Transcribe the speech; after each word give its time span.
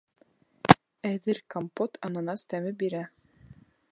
Әҙер 1.09 1.41
компот 1.55 2.01
ананас 2.09 2.45
тәме 2.55 2.75
бирә. 2.83 3.05